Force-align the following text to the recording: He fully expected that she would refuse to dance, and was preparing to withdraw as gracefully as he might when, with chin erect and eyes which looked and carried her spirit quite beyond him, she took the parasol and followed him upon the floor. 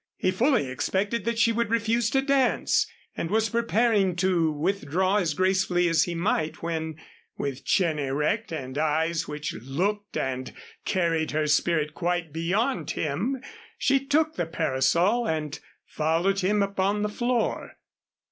He 0.17 0.31
fully 0.31 0.65
expected 0.67 1.25
that 1.25 1.37
she 1.37 1.51
would 1.51 1.69
refuse 1.69 2.09
to 2.09 2.23
dance, 2.23 2.87
and 3.15 3.29
was 3.29 3.49
preparing 3.51 4.15
to 4.15 4.51
withdraw 4.51 5.17
as 5.17 5.35
gracefully 5.35 5.87
as 5.87 6.05
he 6.05 6.15
might 6.15 6.63
when, 6.63 6.95
with 7.37 7.63
chin 7.65 7.99
erect 7.99 8.51
and 8.51 8.79
eyes 8.79 9.27
which 9.27 9.53
looked 9.61 10.17
and 10.17 10.53
carried 10.85 11.29
her 11.29 11.45
spirit 11.45 11.93
quite 11.93 12.33
beyond 12.33 12.89
him, 12.89 13.43
she 13.77 14.03
took 14.03 14.37
the 14.37 14.47
parasol 14.47 15.27
and 15.27 15.59
followed 15.85 16.39
him 16.39 16.63
upon 16.63 17.03
the 17.03 17.07
floor. 17.07 17.77